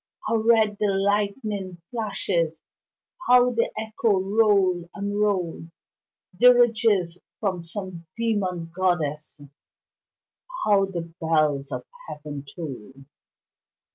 how 0.27 0.35
red 0.37 0.77
the 0.79 0.87
lightning 0.91 1.77
flashes! 1.91 2.63
How 3.27 3.51
the 3.51 3.69
echoes 3.79 4.23
roll 4.25 4.89
and 4.95 5.19
roll 5.21 5.67
Dirges 6.39 7.19
from 7.39 7.63
some 7.63 8.07
demon 8.17 8.71
goddess 8.75 9.39
How 10.65 10.85
the 10.85 11.13
bells 11.19 11.71
of 11.71 11.85
heaven 12.07 12.43
toll! 12.55 12.93